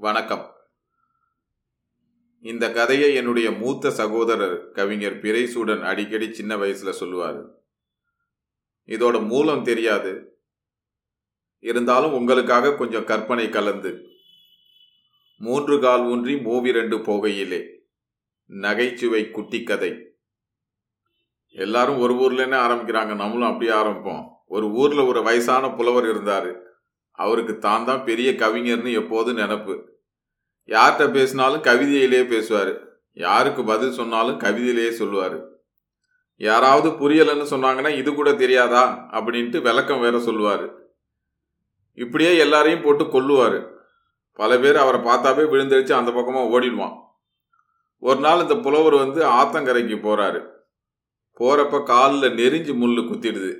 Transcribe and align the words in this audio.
வணக்கம். 0.00 0.54
இந்த 2.40 2.72
கதையை 2.72 3.14
என்னுடைய 3.14 3.50
மூத்த 3.50 3.90
சகோதரர் 3.90 4.70
கவிஞர் 4.70 5.20
பிறைசூடன் 5.20 5.80
அடிக்கடி 5.80 6.34
சின்ன 6.34 6.56
வயசுல 6.56 6.90
சொல்லுவார். 6.90 7.44
இதோட 8.86 9.26
மூலம் 9.26 9.64
தெரியாது. 9.64 10.40
இருந்தாலும் 11.58 12.12
உங்களுக்காக 12.12 12.76
கொஞ்சம் 12.76 13.04
கற்பனை 13.04 13.48
கலந்து. 13.48 14.02
மூன்று 15.38 15.80
கால் 15.80 16.00
ஊன்றி 16.00 16.34
மூவிரண்டு 16.34 17.02
போகையிலே. 17.02 17.68
நகைச்சுவை 18.44 19.30
குட்டி 19.30 19.62
கதை 19.62 20.16
எல்லாரும் 21.48 21.98
ஒரு 21.98 22.14
ஊர்லன்னு 22.14 22.56
ஆரம்பிக்கிறாங்க. 22.56 23.14
நம்மளும் 23.14 23.52
அப்படியே 23.52 23.76
ஆரம்பிப்போம். 23.76 24.28
ஒரு 24.46 24.70
ஊர்ல 24.70 25.04
ஒரு 25.04 25.22
வயசான 25.22 25.68
புலவர் 25.68 26.04
இருந்தாரு. 26.04 26.66
அவருக்கு 27.22 27.54
தான் 27.58 27.86
தான் 27.88 28.04
பெரிய 28.08 28.30
கவிஞர்னு 28.32 28.90
எப்போதும் 29.00 29.40
நினப்பு. 29.42 29.74
யார்கிட்ட 30.68 31.04
பேசினாலும் 31.12 31.66
கவிதையிலேயே 31.68 32.24
பேசுவார். 32.32 32.72
யாருக்கு 33.12 33.62
பதில் 33.64 33.96
சொன்னாலும் 34.00 34.40
கவிதையிலேயே 34.40 34.90
சொல்லுவார். 35.00 35.38
யாராவது 36.40 36.88
புரியலைன்னு 37.00 37.46
சொன்னாங்கன்னா 37.52 37.90
இது 38.00 38.10
கூட 38.14 38.30
தெரியாதா? 38.32 38.82
அப்படின்ட்டு 39.16 39.60
விளக்கம் 39.60 40.00
வேற 40.00 40.16
சொல்லுவார். 40.18 40.66
இப்படியே 41.98 42.32
எல்லாரையும் 42.36 42.82
போட்டு 42.82 43.04
கொல்லுவார். 43.04 43.58
பல 44.38 44.58
பேர் 44.58 44.76
அவரை 44.76 45.00
பார்த்தாவே 45.00 45.44
விழுந்தடிச்சு 45.52 45.94
அந்த 46.00 46.10
பக்கமாக 46.12 46.52
ஓடிடுவான். 46.54 46.94
ஒரு 48.02 48.20
நாள் 48.20 48.42
இந்த 48.44 48.56
புலவர் 48.66 48.96
வந்து 49.04 49.20
ஆத்தங்கரைக்கு 49.38 49.96
போகிறாரு 50.04 50.40
போகிறப்ப 51.40 51.82
காலில் 51.82 52.36
நெறிஞ்சு 52.36 52.72
முள்ளு 52.82 53.02
குத்திடுது. 53.08 53.50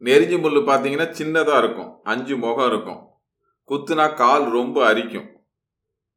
நெறிஞ்சு 0.00 0.36
முள்ளு 0.40 0.60
பார்த்தீங்கன்னா 0.68 1.06
சின்னதாக 1.18 1.58
இருக்கும். 1.58 2.02
அஞ்சு 2.02 2.36
முகம் 2.36 2.66
இருக்கும். 2.66 3.08
குத்துனா 3.68 4.14
கால் 4.14 4.50
ரொம்ப 4.50 4.86
அரிக்கும். 4.86 5.28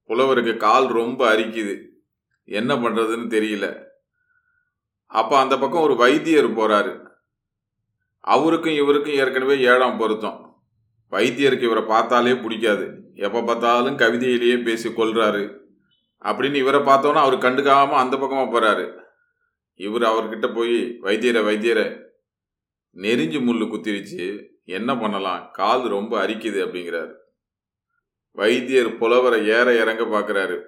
புலவருக்கு 0.03 0.57
கால் 0.57 0.87
ரொம்ப 0.87 1.35
அரிக்குது. 1.35 1.87
என்ன 2.43 2.75
பண்ணுறதுன்னு 2.75 3.27
தெரியல. 3.35 3.83
அப்போ 5.05 5.37
அந்த 5.39 5.57
பக்கம் 5.57 5.81
ஒரு 5.81 5.95
வைத்தியர் 5.95 6.57
போகிறாரு 6.57 7.07
அவருக்கும் 8.19 8.73
இவருக்கும் 8.73 9.13
ஏற்கனவே 9.13 9.59
ஏழாம் 9.59 9.97
பொருத்தம். 9.97 10.61
வைத்தியருக்கு 11.11 11.61
இவரை 11.61 11.83
பார்த்தாலே 11.83 12.33
பிடிக்காது. 12.33 12.85
எப்போ 13.15 13.41
பார்த்தாலும் 13.41 13.97
கவிதையிலேயே 13.97 14.63
பேசி 14.63 14.89
கொள்கிறாரு 14.89 15.57
அப்படின்னு 16.21 16.53
இவரை 16.53 16.79
பார்த்தோன்னா 16.79 17.21
அவர் 17.23 17.37
கண்டுக்காமல் 17.37 18.01
அந்த 18.03 18.17
பக்கமாக 18.17 18.49
போகிறாரு 18.51 18.85
இவர் 19.75 20.01
அவர்கிட்ட 20.01 20.55
போய் 20.55 20.77
வைத்தியரை 21.03 21.41
வைத்தியரை 21.49 22.07
நெறிஞ்சு 22.95 23.39
முள்ளு 23.39 23.65
குத்திருச்சு. 23.67 24.47
என்ன 24.65 24.97
பண்ணலாம்? 24.97 25.49
கால் 25.53 25.81
ரொம்ப 25.81 26.27
அரிக்குது 26.27 26.65
அப்படிங்கிறாரு. 26.65 27.11
வைத்தியர் 28.31 28.97
புலவரை 28.97 29.47
ஏற 29.47 29.75
இறங்க 29.75 30.03
பார்க்குறாரு 30.03 30.61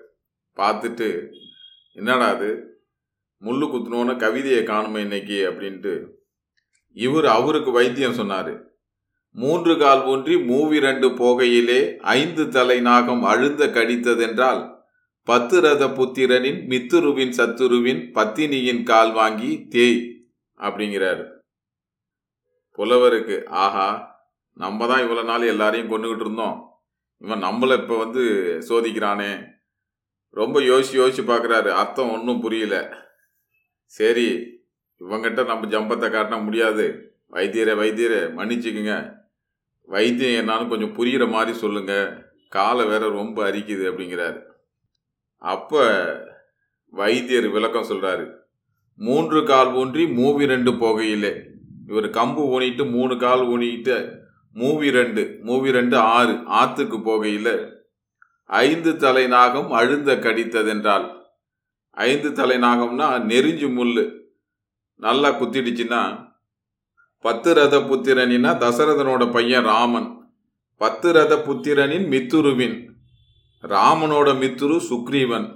பார்த்துட்டு 0.55 1.33
என்னடா 1.93 2.27
அது? 2.27 2.79
முள்ளு 3.41 3.65
குத்துனோன்னு 3.65 4.17
கவிதையை 4.17 4.63
காணுமே 4.63 4.97
இன்னைக்கு? 4.97 5.51
அப்படின்ட்டு. 5.51 6.07
இவர் 6.93 7.25
அவருக்கு 7.25 7.71
வைத்தியம் 7.71 8.13
சொன்னார். 8.13 8.69
மூன்று 9.33 9.77
கால் 9.77 10.05
ஊன்றி 10.05 10.35
மூவிரண்டு 10.35 11.15
போகையிலே 11.15 11.95
ஐந்து 11.95 12.49
தலை 12.49 12.81
நாகம் 12.81 13.23
அழுந்த 13.23 13.67
கடித்ததென்றால் 13.67 14.79
பத்து 15.23 15.61
ரத 15.61 15.87
புத்திரனின் 15.87 16.67
மித்துருவின் 16.67 17.29
சத்துருவின் 17.29 18.09
பத்தினியின் 18.13 18.83
கால் 18.83 19.11
வாங்கி 19.11 19.67
தேய் 19.67 20.25
அப்படிங்கிறாரு. 20.57 21.39
புலவருக்கு 22.77 23.37
ஆஹா 23.63 23.87
நம்ம 24.57 24.87
தான் 24.87 25.03
இவ்வளோ 25.03 25.23
நாள் 25.23 25.51
எல்லாரையும் 25.53 25.91
கொண்டுகிட்டு 25.91 26.25
இருந்தோம். 26.25 26.57
இவன் 27.21 27.43
நம்மளை 27.43 27.75
இப்போ 27.81 27.95
வந்து 27.97 28.23
சோதிக்கிறானே. 28.69 29.31
ரொம்ப 30.39 30.59
யோசிச்சு 30.59 30.95
யோசிச்சு 31.01 31.23
பார்க்குறாரு 31.27 31.69
அர்த்தம் 31.81 32.11
ஒன்றும் 32.11 32.41
புரியல. 32.41 32.75
சரி 33.85 34.27
இவங்கிட்ட 35.01 35.45
நம்ம 35.45 35.67
ஜம்பத்தை 35.67 36.07
காட்ட 36.11 36.35
முடியாது. 36.37 36.85
வைத்தியரை 37.31 37.73
வைத்தியரை 37.81 38.19
மன்னிச்சுக்குங்க. 38.37 38.95
வைத்தியம் 39.87 40.37
என்னான்னு 40.41 40.71
கொஞ்சம் 40.73 40.95
புரிகிற 40.97 41.23
மாதிரி 41.29 41.53
சொல்லுங்கள் 41.57 42.07
காலை 42.49 42.85
வேற 42.85 43.03
ரொம்ப 43.09 43.37
அரிக்குது 43.51 43.85
அப்படிங்கிறாரு. 43.91 44.39
அப்போ 45.41 45.83
வைத்தியர் 46.93 47.47
விளக்கம் 47.47 47.89
சொல்கிறாரு 47.89 48.25
மூன்று 48.99 49.39
கால் 49.45 49.71
ஊன்றி 49.73 50.03
மூவி 50.19 50.45
ரெண்டு 50.45 50.71
போகையிலே. 50.71 51.33
இவர் 51.81 52.07
கம்பு 52.09 52.43
ஊனிட்டு 52.51 52.83
மூணு 52.91 53.13
கால் 53.17 53.43
ஊனிட்டு 53.47 53.95
மூவி 54.55 54.87
ரெண்டு 54.89 55.21
மூவி 55.43 55.69
ரெண்டு 55.71 55.97
ஆறு 56.11 56.33
ஆத்துக்கு 56.53 56.97
போகையில் 57.01 57.53
ஐந்து 58.49 58.91
தலை 58.97 59.25
நாகம் 59.27 59.69
அழுந்த 59.71 60.11
கடித்ததென்றால் 60.17 61.05
ஐந்து 61.97 62.29
தலை 62.33 62.57
நாகம்னா 62.57 63.07
நெறிஞ்சு 63.25 63.67
முள் 63.69 63.93
நல்லா 64.99 65.29
குத்திடுச்சுன்னா 65.31 66.01
பத்து 67.25 67.49
ரத 67.53 67.75
புத்திரனின்னா 67.81 68.51
தசரதனோட 68.57 69.23
பையன் 69.31 69.67
ராமன் 69.67 70.09
பத்து 70.81 71.09
ரத 71.11 71.33
புத்திரனின் 71.37 72.07
மித்துருவின் 72.07 72.77
ராமனோட 73.63 74.29
மித்துரு 74.33 74.77
சுக்ரீவன் 74.87 75.47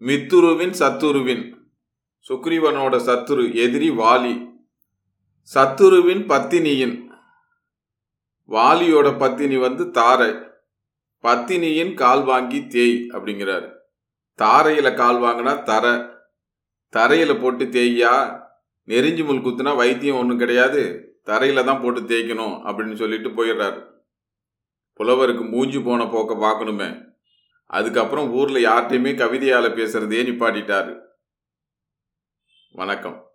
மித்துருவின் 0.00 0.74
சத்துருவின் 0.80 1.44
சுக்ரீவனோட 2.26 2.94
சத்துரு 3.06 3.44
எதிரி 3.56 3.88
வாலி 3.92 4.34
சத்துருவின் 5.54 6.20
பத்தினியின் 6.30 7.08
வாலியோட 8.48 9.18
பத்தினி 9.18 9.56
வந்து 9.56 9.90
தாரை 9.90 10.28
பத்தினியின் 11.22 11.94
கால் 11.94 12.22
வாங்கி 12.22 12.66
தேய் 12.66 13.06
அப்படிங்கிறாரு. 13.12 13.72
தாரையில் 14.34 14.94
கால் 14.94 15.16
வாங்கினா 15.16 15.62
தர 15.62 16.14
தரையில் 16.88 17.40
போட்டு 17.40 17.64
தேய்யா 17.64 18.42
நெறிஞ்சு 18.86 19.24
முள் 19.24 19.36
குத்துனா 19.36 19.76
வைத்தியம் 19.76 20.16
ஒன்றும் 20.16 20.38
கிடையாது 20.38 20.82
தரையில் 21.22 21.64
தான் 21.64 21.82
போட்டு 21.82 22.00
தேய்க்கணும் 22.00 22.56
அப்படின்னு 22.66 22.94
சொல்லிட்டு 22.94 23.28
போயிடுறாரு. 23.28 24.02
புலவருக்கு 24.92 25.44
மூஞ்சி 25.44 25.80
போன 25.80 26.06
போக்க 26.06 26.34
பார்க்கணுமே. 26.34 27.12
அதுக்கப்புறம் 27.64 28.30
ஊரில் 28.30 28.66
யார்கிட்டையுமே 28.66 29.14
கவிதையால் 29.16 29.74
பேசுகிறதே 29.74 30.22
நிப்பாட்டிட்டாரு. 30.30 31.00
வணக்கம். 32.72 33.29